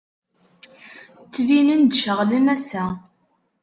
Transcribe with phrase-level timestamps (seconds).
[1.25, 2.85] Ttbinen-d ceɣlen assa.